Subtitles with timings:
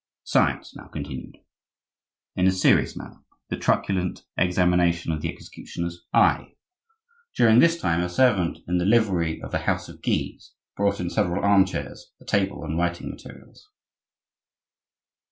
[0.23, 1.37] Science now continued,
[2.35, 6.55] in a serious manner, the truculent examination of the executioner's eye.
[7.35, 11.11] During this time a servant in the livery of the house of Guise brought in
[11.11, 13.69] several arm chairs, a table, and writing materials.